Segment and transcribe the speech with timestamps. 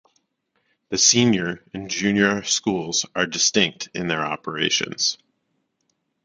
[0.89, 5.19] The senior and junior schools are distinct in their operations.